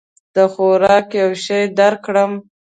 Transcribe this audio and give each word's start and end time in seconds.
د 0.35 0.37
خوراک 0.53 1.07
یو 1.21 1.31
شی 1.45 1.61
درکړم؟ 1.79 2.31